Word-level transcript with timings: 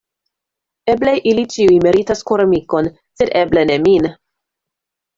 Eble 0.93 1.13
ili 1.33 1.43
ĉiuj 1.57 1.77
meritas 1.85 2.25
koramikon, 2.33 2.93
sed 3.23 3.37
eble 3.45 3.71
ne 3.75 3.81
min. 3.89 4.13